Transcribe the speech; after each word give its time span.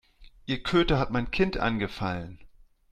Ihr 0.47 0.63
Köter 0.63 0.97
hat 0.97 1.11
mein 1.11 1.29
Kind 1.29 1.57
angefallen. 1.59 2.39